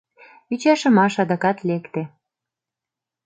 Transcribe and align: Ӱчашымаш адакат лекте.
Ӱчашымаш 0.53 1.15
адакат 1.23 1.57
лекте. 1.67 2.01